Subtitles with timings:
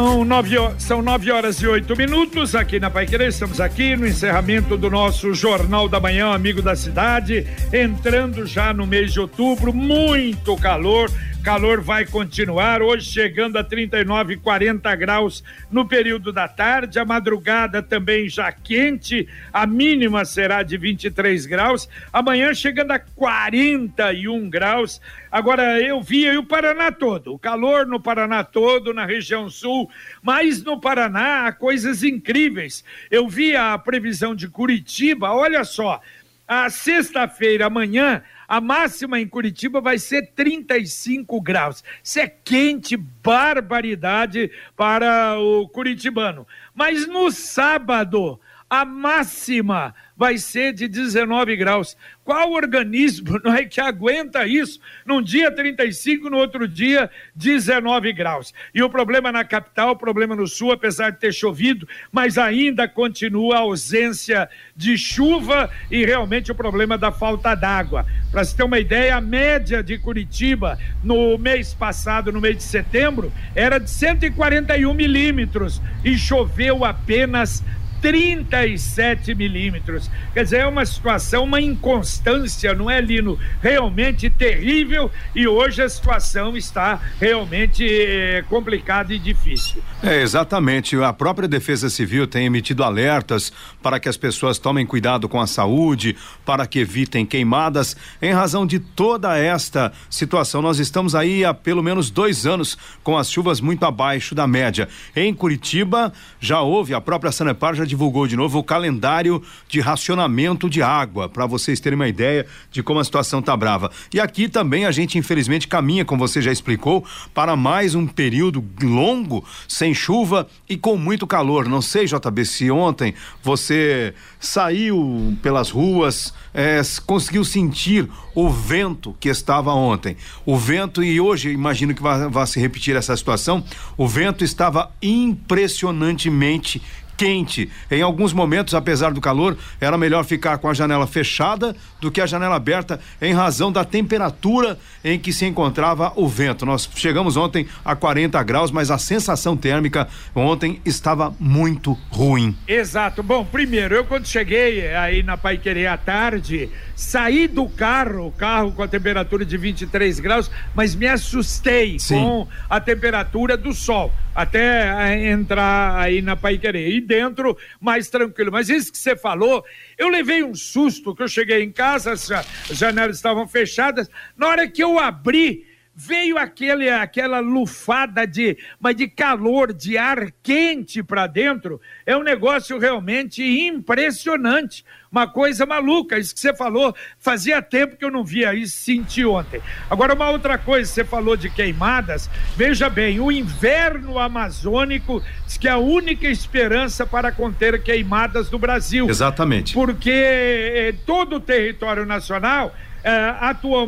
[0.00, 3.28] São nove, são nove horas e oito minutos aqui na Pai Querer.
[3.28, 7.46] Estamos aqui no encerramento do nosso Jornal da Manhã, amigo da cidade.
[7.70, 11.10] Entrando já no mês de outubro, muito calor
[11.42, 17.04] Calor vai continuar, hoje chegando a 39 e 40 graus no período da tarde, a
[17.04, 25.00] madrugada também já quente, a mínima será de 23 graus, amanhã chegando a 41 graus.
[25.32, 29.90] Agora eu vi aí o Paraná todo, o calor no Paraná todo, na região sul,
[30.22, 32.84] mas no Paraná há coisas incríveis.
[33.10, 36.02] Eu vi a previsão de Curitiba, olha só,
[36.50, 41.84] a sexta-feira amanhã a máxima em Curitiba vai ser 35 graus.
[42.02, 46.44] Isso é quente, barbaridade para o curitibano.
[46.74, 48.40] Mas no sábado,
[48.70, 51.96] a máxima vai ser de 19 graus.
[52.22, 54.78] Qual organismo não é que aguenta isso?
[55.04, 58.54] Num dia 35, no outro dia 19 graus.
[58.72, 62.86] E o problema na capital, o problema no sul, apesar de ter chovido, mas ainda
[62.86, 68.06] continua a ausência de chuva e realmente o problema da falta d'água.
[68.30, 72.62] Para se ter uma ideia, a média de Curitiba no mês passado, no mês de
[72.62, 77.64] setembro, era de 141 milímetros e choveu apenas
[78.00, 80.10] 37 milímetros.
[80.32, 83.38] Quer dizer, é uma situação, uma inconstância, não é, Lino?
[83.62, 89.82] Realmente terrível e hoje a situação está realmente eh, complicada e difícil.
[90.02, 90.96] É, exatamente.
[90.96, 95.46] A própria Defesa Civil tem emitido alertas para que as pessoas tomem cuidado com a
[95.46, 97.96] saúde, para que evitem queimadas.
[98.20, 103.16] Em razão de toda esta situação, nós estamos aí há pelo menos dois anos com
[103.16, 104.88] as chuvas muito abaixo da média.
[105.14, 110.70] Em Curitiba, já houve, a própria Sanepar já divulgou de novo o calendário de racionamento
[110.70, 113.90] de água, para vocês terem uma ideia de como a situação tá brava.
[114.14, 118.64] E aqui também a gente, infelizmente, caminha, como você já explicou, para mais um período
[118.82, 121.68] longo, sem chuva e com muito calor.
[121.68, 129.28] Não sei, JB, se ontem você saiu pelas ruas, é, conseguiu sentir o vento que
[129.28, 130.16] estava ontem.
[130.46, 133.64] O vento, e hoje imagino que vai, se repetir essa situação,
[133.96, 136.80] o vento estava impressionantemente
[137.20, 137.70] quente.
[137.90, 142.18] Em alguns momentos, apesar do calor, era melhor ficar com a janela fechada do que
[142.18, 146.64] a janela aberta em razão da temperatura em que se encontrava o vento.
[146.64, 152.56] Nós chegamos ontem a 40 graus, mas a sensação térmica ontem estava muito ruim.
[152.66, 153.22] Exato.
[153.22, 158.72] Bom, primeiro, eu quando cheguei aí na Paiquerê à tarde, saí do carro, o carro
[158.72, 162.14] com a temperatura de 23 graus, mas me assustei Sim.
[162.14, 164.10] com a temperatura do sol
[164.42, 166.90] até entrar aí na Paiquerê.
[166.90, 168.50] E dentro, mais tranquilo.
[168.50, 169.64] Mas isso que você falou,
[169.96, 172.28] eu levei um susto que eu cheguei em casa, as
[172.70, 174.08] janelas estavam fechadas.
[174.36, 180.30] Na hora que eu abri, veio aquele, aquela lufada de, mas de calor, de ar
[180.42, 181.80] quente para dentro.
[182.06, 188.04] É um negócio realmente impressionante uma coisa maluca, isso que você falou, fazia tempo que
[188.04, 189.60] eu não via isso, senti ontem.
[189.88, 195.66] Agora, uma outra coisa, você falou de queimadas, veja bem, o inverno amazônico diz que
[195.66, 199.08] é a única esperança para conter queimadas no Brasil.
[199.08, 199.74] Exatamente.
[199.74, 202.72] Porque eh, todo o território nacional
[203.02, 203.10] é,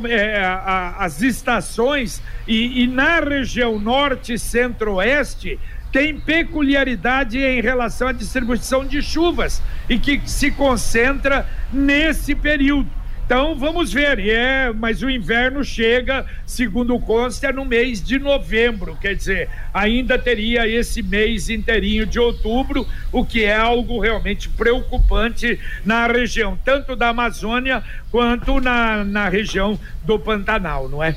[0.08, 5.58] é, a, as estações e, e, na região norte centro-oeste
[5.92, 13.01] tem peculiaridade em relação à distribuição de chuvas e que se concentra nesse período.
[13.32, 19.16] Então vamos ver, é, mas o inverno chega, segundo consta, no mês de novembro, quer
[19.16, 26.06] dizer, ainda teria esse mês inteirinho de outubro, o que é algo realmente preocupante na
[26.06, 31.16] região, tanto da Amazônia quanto na, na região do Pantanal, não é?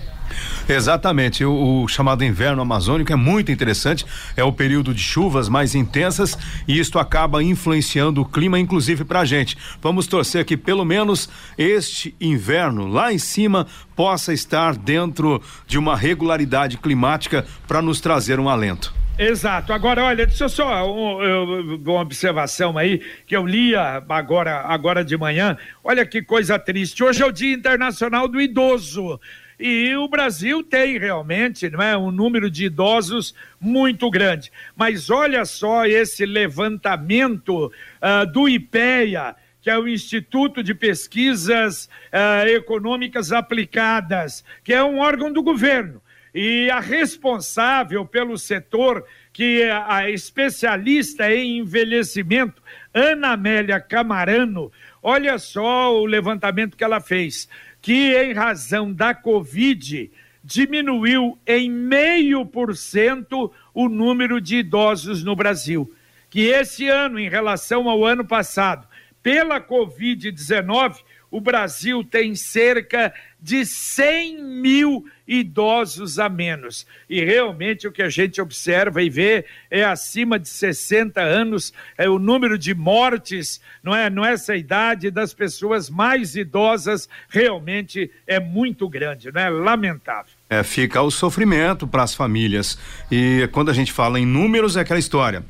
[0.68, 4.06] Exatamente, o, o, chamado inverno amazônico é muito interessante,
[4.36, 6.38] é o período de chuvas mais intensas
[6.68, 9.58] e isto acaba influenciando o clima, inclusive para a gente.
[9.82, 15.96] Vamos torcer que pelo menos este inverno lá em cima possa estar dentro de uma
[15.96, 18.94] regularidade climática para nos trazer um alento.
[19.18, 19.72] Exato.
[19.72, 25.16] Agora, olha, deixa eu só um, uma observação aí que eu lia agora, agora de
[25.18, 25.58] manhã.
[25.84, 27.02] Olha que coisa triste.
[27.02, 29.20] Hoje é o Dia Internacional do Idoso.
[29.60, 34.52] E o Brasil tem realmente não é, um número de idosos muito grande.
[34.76, 39.36] Mas olha só esse levantamento uh, do IPEA
[39.66, 46.00] que é o Instituto de Pesquisas uh, Econômicas Aplicadas, que é um órgão do governo.
[46.36, 49.04] E a responsável pelo setor,
[49.34, 52.62] que é a especialista em envelhecimento,
[52.94, 54.72] Ana Amélia Camarano,
[55.02, 57.50] olha só o levantamento que ela fez,
[57.86, 60.12] que em razão da Covid
[60.44, 65.94] diminuiu em meio por cento o número de idosos no Brasil.
[66.28, 68.88] Que esse ano, em relação ao ano passado,
[69.22, 70.96] pela Covid-19,
[71.36, 76.88] o Brasil tem cerca de 100 mil idosos a menos.
[77.10, 82.08] E realmente o que a gente observa e vê é acima de 60 anos, é
[82.08, 84.10] o número de mortes, não é?
[84.10, 89.50] Nessa idade das pessoas mais idosas realmente é muito grande, não é?
[89.50, 90.32] Lamentável.
[90.50, 92.80] É, fica o sofrimento para as famílias.
[93.12, 95.44] E quando a gente fala em números, é aquela história.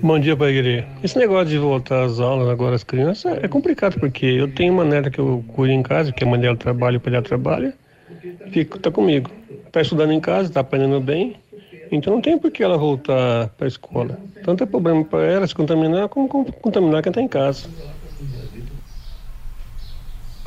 [0.00, 0.86] Bom dia, Pai Querer.
[1.02, 4.84] Esse negócio de voltar às aulas agora, as crianças, é complicado, porque eu tenho uma
[4.84, 7.74] neta que eu cuido em casa, que a mãe dela trabalha, o pai dela trabalha,
[8.52, 9.30] fica, tá comigo.
[9.72, 11.36] Tá estudando em casa, tá aprendendo bem,
[11.90, 14.18] então não tem por que ela voltar para a escola.
[14.42, 17.68] Tanto é problema para ela se contaminar como contaminar quem está em casa.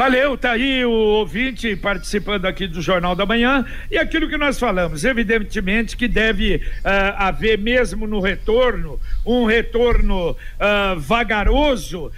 [0.01, 4.57] Valeu, tá aí o ouvinte participando aqui do Jornal da Manhã e aquilo que nós
[4.57, 6.61] falamos, evidentemente que deve uh,
[7.17, 12.11] haver mesmo no retorno, um retorno uh, vagaroso, uh,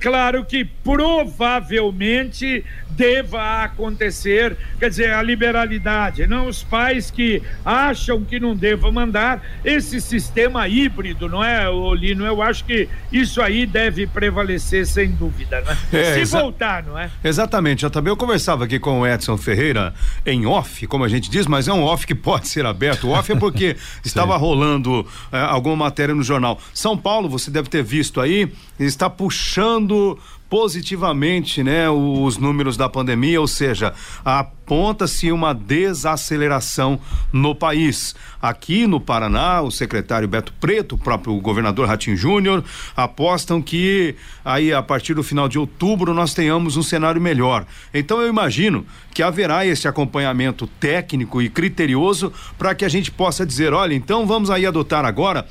[0.00, 8.40] claro que provavelmente deva acontecer, quer dizer, a liberalidade, não os pais que acham que
[8.40, 12.24] não devam mandar esse sistema híbrido, não é, Olino?
[12.24, 15.76] Eu acho que isso aí deve prevalecer sem dúvida, né?
[15.92, 17.10] É, Se voltar, não é?
[17.24, 19.94] Exatamente, também eu conversava aqui com o Edson Ferreira
[20.24, 23.08] em off, como a gente diz, mas é um off que pode ser aberto.
[23.08, 26.60] O off é porque estava rolando é, alguma matéria no jornal.
[26.72, 33.40] São Paulo, você deve ter visto aí, está puxando positivamente, né, os números da pandemia,
[33.40, 33.92] ou seja,
[34.24, 37.00] aponta-se uma desaceleração
[37.32, 38.14] no país.
[38.40, 42.64] Aqui no Paraná, o secretário Beto Preto, o próprio governador Ratinho Júnior,
[42.96, 47.66] apostam que aí a partir do final de outubro nós tenhamos um cenário melhor.
[47.92, 53.46] Então eu imagino que haverá esse acompanhamento técnico e criterioso para que a gente possa
[53.46, 55.46] dizer, olha, então vamos aí adotar agora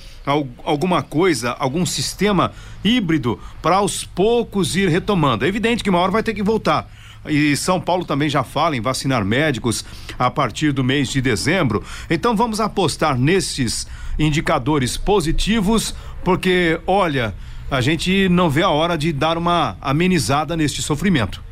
[0.63, 2.51] alguma coisa, algum sistema
[2.83, 5.45] híbrido para aos poucos ir retomando.
[5.45, 6.89] É evidente que uma hora vai ter que voltar.
[7.27, 9.83] E São Paulo também já fala em vacinar médicos
[10.17, 11.83] a partir do mês de dezembro.
[12.09, 17.33] Então vamos apostar nesses indicadores positivos, porque olha,
[17.69, 21.43] a gente não vê a hora de dar uma amenizada neste sofrimento.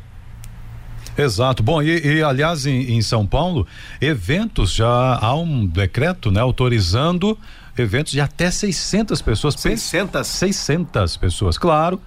[1.16, 1.62] Exato.
[1.62, 3.66] Bom, e, e aliás, em, em, São Paulo,
[4.00, 7.38] eventos já há um decreto, né, autorizando
[7.76, 9.54] eventos de até 600 pessoas.
[9.54, 10.26] 600?
[10.26, 12.00] 600 pessoas, claro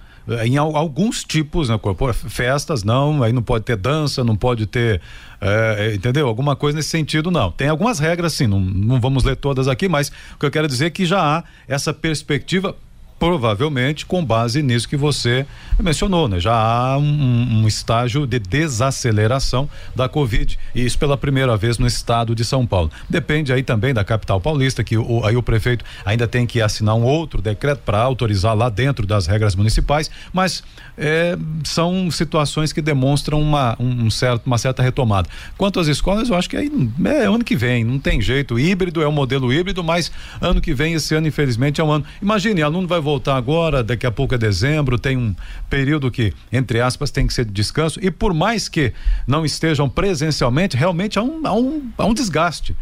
[0.44, 1.80] em alguns tipos, né?
[2.12, 5.00] Festas não, aí não pode ter dança, não pode ter,
[5.40, 6.28] é, entendeu?
[6.28, 7.50] Alguma coisa nesse sentido não.
[7.50, 10.68] Tem algumas regras sim, não, não vamos ler todas aqui, mas o que eu quero
[10.68, 12.76] dizer é que já há essa perspectiva
[13.18, 15.44] provavelmente com base nisso que você
[15.78, 16.38] mencionou, né?
[16.38, 21.86] Já há um, um, estágio de desaceleração da Covid e isso pela primeira vez no
[21.86, 22.90] estado de São Paulo.
[23.08, 26.94] Depende aí também da capital paulista que o, aí o prefeito ainda tem que assinar
[26.94, 30.62] um outro decreto para autorizar lá dentro das regras municipais, mas
[30.96, 35.28] é, são situações que demonstram uma um certo uma certa retomada.
[35.56, 36.70] Quanto às escolas, eu acho que aí
[37.04, 38.58] é ano que vem, não tem jeito.
[38.58, 40.10] Híbrido é um modelo híbrido, mas
[40.40, 42.04] ano que vem esse ano infelizmente é um ano.
[42.20, 45.34] Imagine, aluno vai voltar agora, daqui a pouco é dezembro, tem um
[45.70, 47.98] período que, entre aspas, tem que ser de descanso.
[48.02, 48.92] E por mais que
[49.26, 52.76] não estejam presencialmente, realmente há um, há um, há um desgaste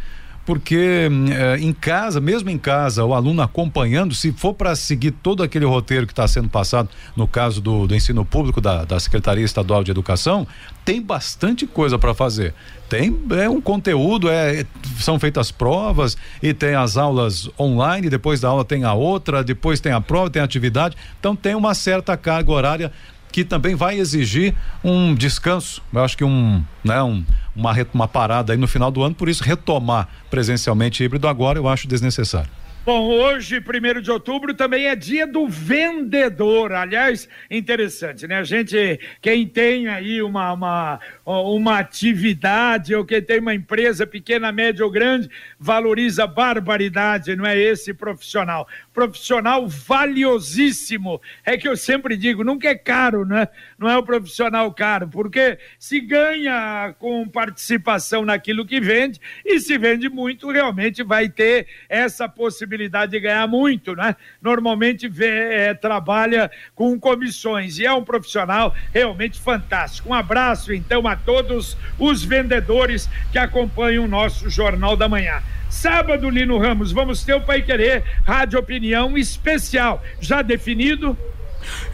[0.47, 5.43] porque eh, em casa, mesmo em casa, o aluno acompanhando, se for para seguir todo
[5.43, 9.45] aquele roteiro que está sendo passado, no caso do, do ensino público da, da Secretaria
[9.45, 10.47] Estadual de Educação,
[10.85, 12.55] tem bastante coisa para fazer.
[12.89, 14.65] Tem é um conteúdo, é,
[15.01, 19.81] são feitas provas e tem as aulas online, depois da aula tem a outra, depois
[19.81, 20.97] tem a prova, tem a atividade.
[21.19, 22.93] Então tem uma certa carga horária
[23.33, 25.83] que também vai exigir um descanso.
[25.93, 29.29] Eu acho que um, né, um, uma, uma parada aí no final do ano, por
[29.29, 32.51] isso retomar presencialmente híbrido agora eu acho desnecessário.
[32.87, 36.71] Bom, hoje, primeiro de outubro, também é dia do vendedor.
[36.71, 38.37] Aliás, interessante, né?
[38.37, 44.53] A gente, quem tem aí uma, uma, uma atividade ou quem tem uma empresa pequena,
[44.53, 45.29] média ou grande,
[45.59, 48.69] valoriza barbaridade, não é esse profissional.
[48.95, 51.21] Profissional valiosíssimo.
[51.45, 53.49] É que eu sempre digo, nunca é caro, né?
[53.79, 59.77] Não é o profissional caro, porque se ganha com participação naquilo que vende e se
[59.77, 64.17] vende muito, realmente vai ter essa possibilidade de ganhar muito, né?
[64.41, 70.09] Normalmente vê, é, trabalha com comissões e é um profissional realmente fantástico.
[70.09, 75.43] Um abraço então a todos os vendedores que acompanham o nosso Jornal da Manhã.
[75.69, 81.19] Sábado, Lino Ramos, vamos ter o Pai Querer Rádio Opinião especial, já definido?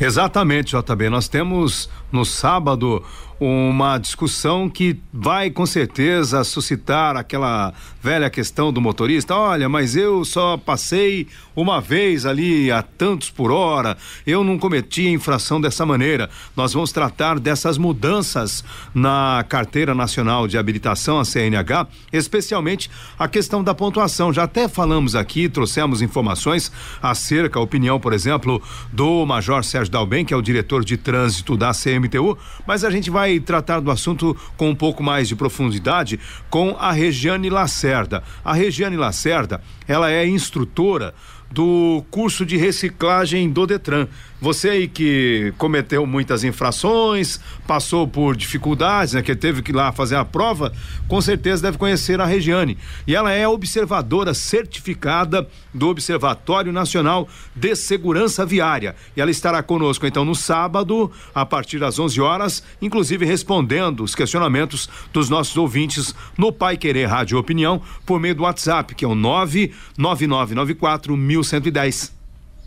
[0.00, 1.11] Exatamente, JB.
[1.11, 3.02] Nós temos no sábado
[3.45, 9.35] uma discussão que vai com certeza suscitar aquela velha questão do motorista.
[9.35, 15.09] Olha, mas eu só passei uma vez ali a tantos por hora, eu não cometi
[15.09, 16.31] infração dessa maneira.
[16.57, 23.63] Nós vamos tratar dessas mudanças na Carteira Nacional de Habilitação, a CNH, especialmente a questão
[23.63, 24.33] da pontuação.
[24.33, 26.71] Já até falamos aqui, trouxemos informações
[27.03, 31.73] acerca, opinião, por exemplo, do Major Sérgio Dalben, que é o diretor de trânsito da
[31.73, 36.19] CMTU, mas a gente vai vai tratar do assunto com um pouco mais de profundidade
[36.51, 38.23] com a Regiane Lacerda.
[38.45, 41.15] A Regiane Lacerda, ela é instrutora
[41.51, 44.09] do curso de reciclagem do Detran.
[44.43, 49.93] Você aí que cometeu muitas infrações, passou por dificuldades, né, que teve que ir lá
[49.93, 50.73] fazer a prova,
[51.07, 52.77] com certeza deve conhecer a Regiane.
[53.07, 58.97] E ela é observadora certificada do Observatório Nacional de Segurança Viária.
[59.17, 64.13] E ela estará conosco então no sábado, a partir das 11 horas, inclusive respondendo os
[64.13, 69.09] questionamentos dos nossos ouvintes no Pai Querer Rádio Opinião por meio do WhatsApp, que é
[69.09, 72.22] o 99994 1110.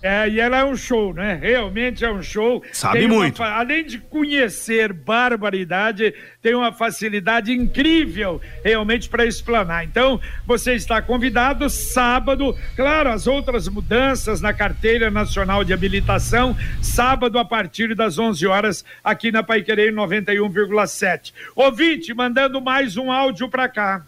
[0.07, 1.33] É, e ela é um show, né?
[1.41, 2.63] Realmente é um show.
[2.71, 3.41] Sabe tem muito.
[3.41, 9.83] Uma, além de conhecer barbaridade, tem uma facilidade incrível realmente para explanar.
[9.83, 17.39] Então, você está convidado sábado, claro, as outras mudanças na carteira nacional de habilitação, sábado
[17.39, 21.33] a partir das 11 horas aqui na Paiquerê 91,7.
[21.55, 24.03] Ouvinte, mandando mais um áudio para cá.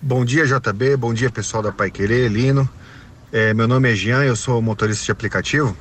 [0.00, 0.96] Bom dia, JB.
[0.96, 2.70] Bom dia, pessoal da Paiquerê, Lino.
[3.32, 5.76] É, meu nome é Jean, eu sou motorista de aplicativo.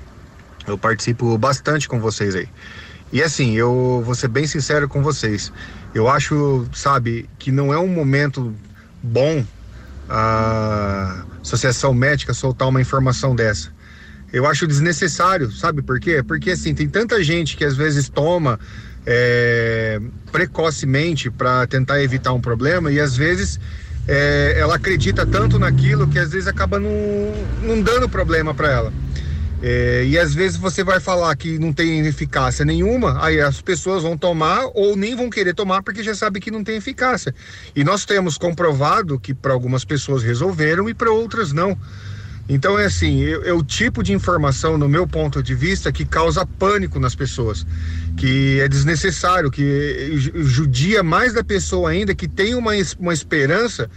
[0.67, 2.47] Eu participo bastante com vocês aí.
[3.11, 5.51] E assim, eu vou ser bem sincero com vocês.
[5.95, 8.53] Eu acho, sabe, que não é um momento
[9.01, 9.43] bom
[10.07, 13.71] a Associação Médica soltar uma informação dessa.
[14.31, 16.21] Eu acho desnecessário, sabe por quê?
[16.21, 18.59] Porque assim, tem tanta gente que às vezes toma
[19.07, 19.99] é,
[20.31, 23.59] precocemente para tentar evitar um problema e às vezes
[24.09, 26.89] é, ela acredita tanto naquilo que às vezes acaba não,
[27.61, 28.93] não dando problema para ela.
[29.61, 34.01] É, e às vezes você vai falar que não tem eficácia nenhuma, aí as pessoas
[34.01, 37.35] vão tomar ou nem vão querer tomar porque já sabe que não tem eficácia.
[37.75, 41.77] E nós temos comprovado que para algumas pessoas resolveram e para outras não.
[42.49, 46.03] Então é assim, é, é, o tipo de informação, no meu ponto de vista, que
[46.03, 47.63] causa pânico nas pessoas,
[48.17, 53.87] que é desnecessário, que judia mais da pessoa ainda, que tem uma, uma esperança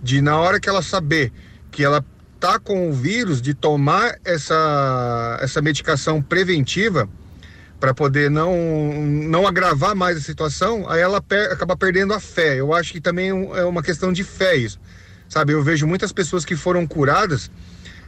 [0.00, 1.32] de na hora que ela saber
[1.72, 2.04] que ela
[2.38, 7.08] tá com o vírus, de tomar essa, essa medicação preventiva
[7.80, 8.54] para poder não,
[9.04, 12.60] não agravar mais a situação, aí ela per, acaba perdendo a fé.
[12.60, 14.78] Eu acho que também é uma questão de fé isso.
[15.28, 17.50] Sabe, eu vejo muitas pessoas que foram curadas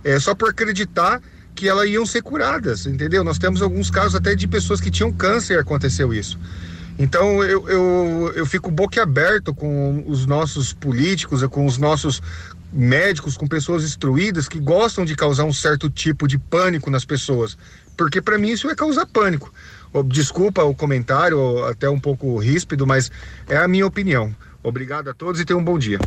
[0.05, 1.21] é, só por acreditar
[1.55, 3.25] que elas iam ser curadas, entendeu?
[3.25, 6.38] Nós temos alguns casos até de pessoas que tinham câncer e aconteceu isso.
[6.99, 12.21] Então eu, eu, eu fico boquiaberto com os nossos políticos, com os nossos
[12.73, 17.57] médicos, com pessoas instruídas que gostam de causar um certo tipo de pânico nas pessoas,
[17.97, 19.52] porque para mim isso é causar pânico.
[20.07, 23.11] Desculpa o comentário, até um pouco ríspido, mas
[23.49, 24.35] é a minha opinião.
[24.62, 25.99] Obrigado a todos e tenham um bom dia.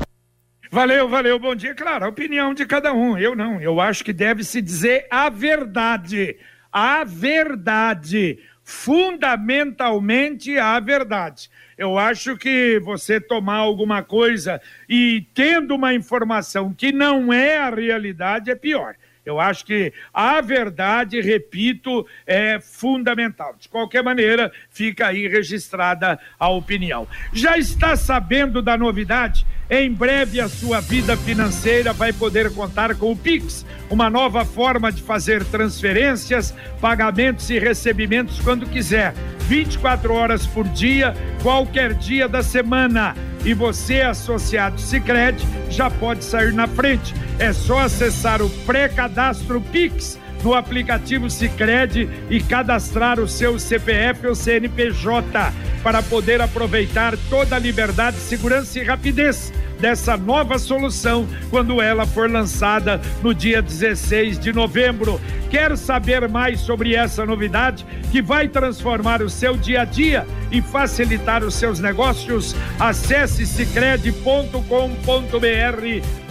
[0.73, 1.75] Valeu, valeu, bom dia.
[1.75, 3.17] Claro, a opinião de cada um.
[3.17, 3.59] Eu não.
[3.59, 6.37] Eu acho que deve se dizer a verdade.
[6.71, 8.39] A verdade.
[8.63, 11.49] Fundamentalmente a verdade.
[11.77, 17.69] Eu acho que você tomar alguma coisa e tendo uma informação que não é a
[17.69, 18.95] realidade é pior.
[19.25, 23.55] Eu acho que a verdade, repito, é fundamental.
[23.59, 27.07] De qualquer maneira, fica aí registrada a opinião.
[27.31, 29.45] Já está sabendo da novidade?
[29.69, 34.91] Em breve a sua vida financeira vai poder contar com o Pix, uma nova forma
[34.91, 39.13] de fazer transferências, pagamentos e recebimentos quando quiser.
[39.51, 43.13] 24 horas por dia, qualquer dia da semana.
[43.43, 47.13] E você, associado Sicredi, já pode sair na frente.
[47.37, 54.35] É só acessar o pré-cadastro Pix no aplicativo Sicredi e cadastrar o seu CPF ou
[54.35, 55.51] CNPJ
[55.83, 62.29] para poder aproveitar toda a liberdade, segurança e rapidez dessa nova solução quando ela for
[62.29, 65.19] lançada no dia 16 de novembro.
[65.49, 70.61] Quer saber mais sobre essa novidade que vai transformar o seu dia a dia e
[70.61, 72.55] facilitar os seus negócios?
[72.79, 74.61] Acesse cicred.com.br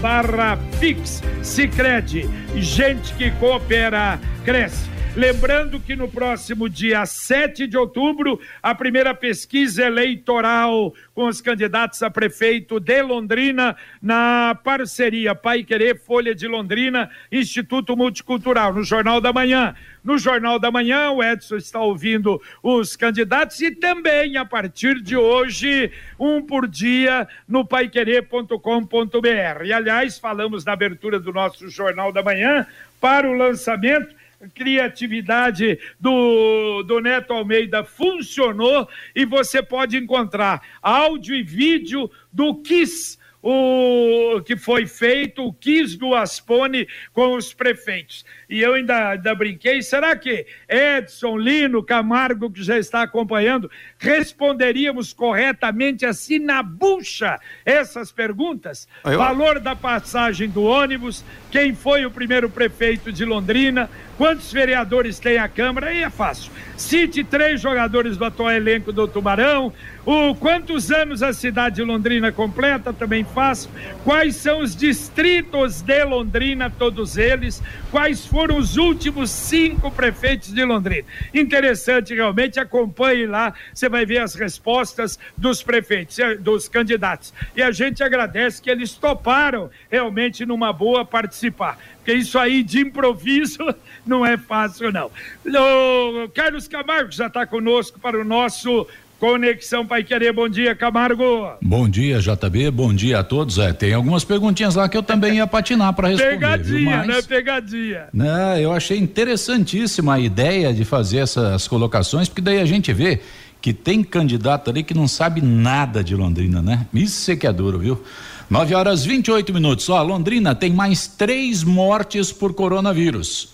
[0.01, 1.23] barra Pix.
[1.43, 5.00] Cicred, gente que coopera, cresce.
[5.17, 12.01] Lembrando que no próximo dia 7 de outubro, a primeira pesquisa eleitoral com os candidatos
[12.05, 19.21] a prefeito de Londrina, na parceria Pai Querer, Folha de Londrina, Instituto Multicultural, no Jornal
[19.21, 19.75] da Manhã.
[20.03, 25.17] No Jornal da Manhã, o Edson está ouvindo os candidatos e também, a partir de
[25.17, 29.65] hoje, um por dia no paiquerê.com.br.
[29.65, 32.65] E, aliás, falamos na abertura do nosso Jornal da Manhã
[33.01, 41.43] para o lançamento criatividade do, do Neto Almeida funcionou e você pode encontrar áudio e
[41.43, 48.25] vídeo do Kiss o que foi feito, o quis do Aspone com os prefeitos.
[48.49, 55.13] E eu ainda, ainda brinquei, será que Edson, Lino, Camargo, que já está acompanhando, responderíamos
[55.13, 58.87] corretamente assim na bucha essas perguntas?
[59.05, 59.19] Eu...
[59.19, 63.89] Valor da passagem do ônibus, quem foi o primeiro prefeito de Londrina,
[64.21, 66.53] quantos vereadores tem a Câmara, aí é fácil.
[66.77, 69.73] Cite três jogadores do atual elenco do Tubarão,
[70.05, 73.71] o quantos anos a cidade de Londrina completa, também fácil.
[74.05, 77.63] Quais são os distritos de Londrina, todos eles?
[77.91, 81.05] Quais foram os últimos cinco prefeitos de Londrina?
[81.33, 82.61] Interessante, realmente.
[82.61, 87.33] Acompanhe lá, você vai ver as respostas dos prefeitos, eh, dos candidatos.
[87.57, 91.79] E a gente agradece que eles toparam realmente numa boa participar.
[92.01, 93.59] Porque isso aí de improviso
[94.07, 95.11] não é fácil, não.
[95.45, 98.87] O Carlos Camargo já está conosco para o nosso
[99.21, 101.53] Conexão Pai Querer, bom dia, Camargo.
[101.61, 103.59] Bom dia, JB, bom dia a todos.
[103.59, 106.31] É, tem algumas perguntinhas lá que eu também ia patinar para responder.
[106.31, 106.91] Pegadinha, viu?
[106.91, 107.23] Mas, né?
[107.23, 108.09] Pegadinha.
[108.15, 113.21] Né, eu achei interessantíssima a ideia de fazer essas colocações, porque daí a gente vê
[113.61, 116.87] que tem candidato ali que não sabe nada de Londrina, né?
[116.95, 118.03] Isso é que é duro, viu?
[118.51, 119.89] 9 horas 28 minutos.
[119.89, 123.51] Ó, Londrina tem mais três mortes por coronavírus.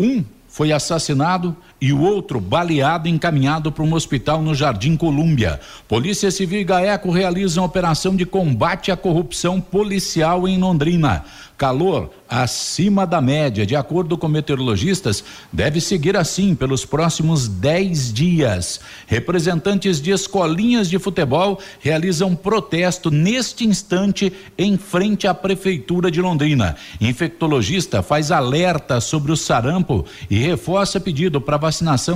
[0.00, 5.58] Um foi assassinado e o outro baleado encaminhado para um hospital no Jardim Colúmbia.
[5.88, 11.24] Polícia Civil e GAECO realizam operação de combate à corrupção policial em Londrina.
[11.58, 18.80] Calor acima da média, de acordo com meteorologistas, deve seguir assim pelos próximos 10 dias.
[19.06, 26.74] Representantes de escolinhas de futebol realizam protesto neste instante em frente à Prefeitura de Londrina.
[26.98, 31.71] Infectologista faz alerta sobre o sarampo e reforça pedido para vacinação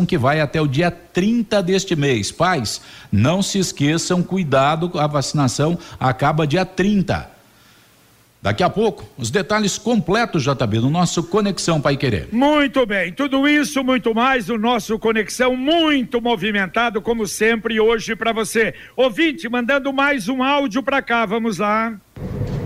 [0.07, 2.31] que vai até o dia 30 deste mês.
[2.33, 7.37] Pais, não se esqueçam, cuidado, a vacinação acaba dia 30.
[8.47, 12.29] Daqui a pouco, os detalhes completos, JB, no nosso Conexão Pai Querer.
[12.31, 18.33] Muito bem, tudo isso, muito mais, o nosso Conexão muito movimentado, como sempre, hoje para
[18.33, 18.73] você.
[18.95, 21.93] Ouvinte, mandando mais um áudio para cá, vamos lá.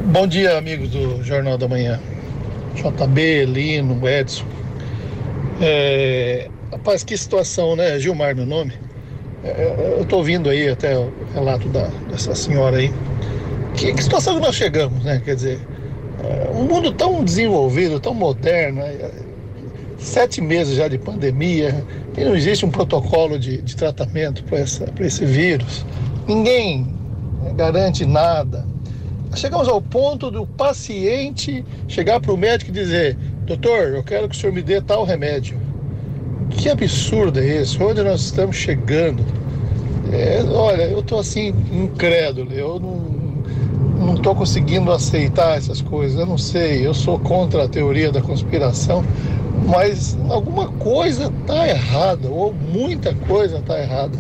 [0.07, 1.99] Bom dia, amigos do Jornal da Manhã.
[2.75, 4.45] JB, Lino, Edson.
[5.63, 7.99] É, rapaz, que situação, né?
[7.99, 8.73] Gilmar, meu nome.
[9.43, 12.93] É, eu tô ouvindo aí até o relato da, dessa senhora aí.
[13.75, 15.21] Que, que situação que nós chegamos, né?
[15.25, 15.61] Quer dizer,
[16.23, 19.11] é, um mundo tão desenvolvido, tão moderno, né?
[19.99, 21.85] sete meses já de pandemia,
[22.17, 25.85] e não existe um protocolo de, de tratamento para esse vírus.
[26.27, 26.95] Ninguém
[27.57, 28.67] garante nada.
[29.35, 34.35] Chegamos ao ponto do paciente chegar para o médico e dizer: Doutor, eu quero que
[34.35, 35.70] o senhor me dê tal remédio.
[36.51, 37.83] Que absurdo é esse?
[37.83, 39.25] Onde nós estamos chegando?
[40.13, 42.53] É, olha, eu estou assim, incrédulo.
[42.53, 43.21] Eu não
[44.01, 46.19] não estou conseguindo aceitar essas coisas.
[46.19, 49.05] Eu não sei, eu sou contra a teoria da conspiração,
[49.67, 54.19] mas alguma coisa está errada, ou muita coisa está errada.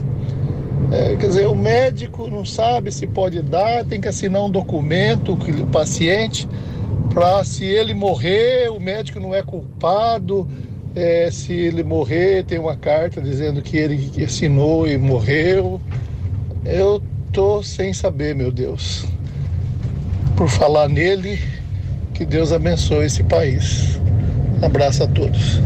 [0.92, 5.36] É, quer dizer, o médico não sabe se pode dar, tem que assinar um documento
[5.36, 6.48] que o paciente
[7.14, 10.48] para se ele morrer, o médico não é culpado.
[10.94, 15.80] É, se ele morrer, tem uma carta dizendo que ele assinou e morreu.
[16.64, 19.06] Eu tô sem saber, meu Deus
[20.40, 21.38] por falar nele.
[22.14, 24.00] Que Deus abençoe esse país.
[24.62, 25.60] Abraço a todos.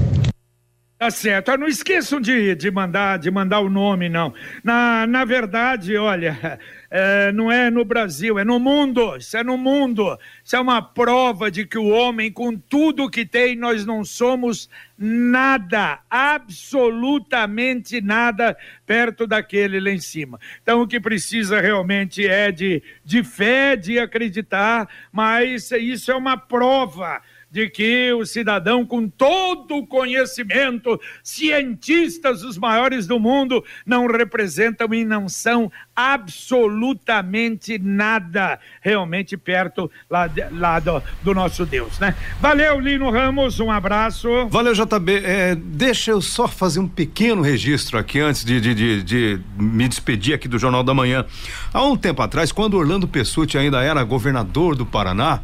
[0.97, 1.49] Tá certo.
[1.51, 4.33] Ah, não esqueçam de, de mandar de mandar o nome, não.
[4.63, 9.17] Na, na verdade, olha, é, não é no Brasil, é no mundo.
[9.17, 10.17] Isso é no mundo.
[10.45, 14.71] Isso é uma prova de que o homem, com tudo que tem, nós não somos
[14.97, 20.39] nada, absolutamente nada perto daquele lá em cima.
[20.63, 26.37] Então, o que precisa realmente é de, de fé, de acreditar, mas isso é uma
[26.37, 27.21] prova
[27.55, 34.93] de que o cidadão, com todo o conhecimento, cientistas os maiores do mundo, não representam
[34.93, 42.17] e não são absolutamente nada realmente perto lá, lá do, do, nosso Deus, né?
[42.40, 44.49] Valeu, Lino Ramos, um abraço.
[44.49, 45.23] Valeu, JB.
[45.25, 49.87] É, deixa eu só fazer um pequeno registro aqui antes de, de, de, de, me
[49.87, 51.25] despedir aqui do Jornal da Manhã.
[51.73, 55.40] Há um tempo atrás, quando Orlando Pessutti ainda era governador do Paraná,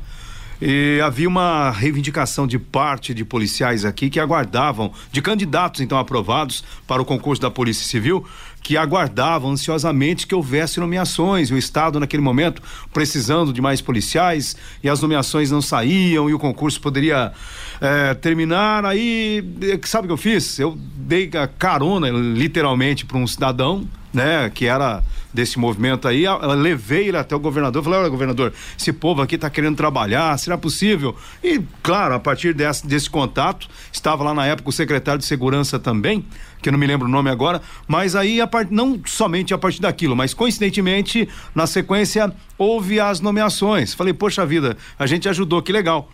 [0.61, 6.63] e havia uma reivindicação de parte de policiais aqui que aguardavam, de candidatos então aprovados
[6.87, 8.27] para o concurso da Polícia Civil,
[8.63, 11.51] que aguardavam ansiosamente que houvesse nomeações.
[11.51, 16.39] O Estado, naquele momento, precisando de mais policiais, e as nomeações não saíam, e o
[16.39, 17.33] concurso poderia
[17.81, 18.85] é, terminar.
[18.85, 19.43] Aí,
[19.85, 20.59] sabe o que eu fiz?
[20.59, 26.25] Eu dei a carona, literalmente, para um cidadão, né, que era desse movimento aí,
[26.57, 30.59] levei ele até o governador, falei, olha governador, esse povo aqui está querendo trabalhar, será
[30.59, 31.17] possível?
[31.43, 35.79] E claro, a partir desse, desse contato, estava lá na época o secretário de segurança
[35.79, 36.25] também,
[36.61, 38.73] que eu não me lembro o nome agora, mas aí a part...
[38.73, 43.95] não somente a partir daquilo, mas coincidentemente, na sequência, houve as nomeações.
[43.95, 46.11] Falei, poxa vida, a gente ajudou, que legal.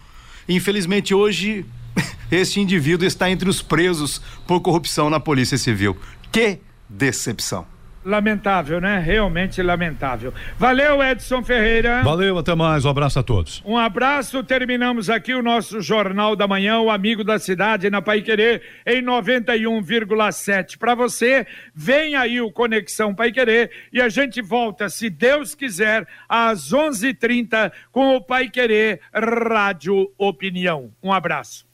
[0.48, 1.64] Infelizmente hoje,
[2.30, 5.96] esse indivíduo está entre os presos por corrupção na Polícia Civil.
[6.30, 7.75] Que decepção.
[8.06, 9.00] Lamentável, né?
[9.00, 10.32] Realmente lamentável.
[10.56, 12.04] Valeu, Edson Ferreira.
[12.04, 12.84] Valeu, até mais.
[12.84, 13.60] Um abraço a todos.
[13.64, 14.44] Um abraço.
[14.44, 19.02] Terminamos aqui o nosso Jornal da Manhã, o Amigo da Cidade, na Pai Querer, em
[19.02, 20.78] 91,7.
[20.78, 26.06] Para você, vem aí o Conexão Pai Querer e a gente volta, se Deus quiser,
[26.28, 30.92] às 11:30 h 30 com o Pai Querer Rádio Opinião.
[31.02, 31.66] Um abraço.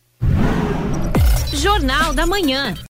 [1.52, 2.74] Jornal da Manhã.